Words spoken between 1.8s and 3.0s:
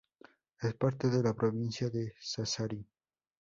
de Sassari.